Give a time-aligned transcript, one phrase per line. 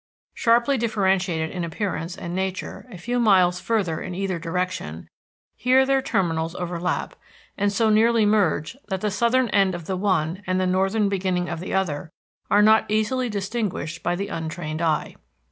[0.33, 5.07] Sharply differentiated in appearance and nature a few miles further in either direction,
[5.55, 7.15] here their terminals overlap,
[7.55, 11.49] and so nearly merge that the southern end of the one and the northern beginning
[11.49, 12.09] of the other
[12.49, 15.17] are not easily distinguished by the untrained eye.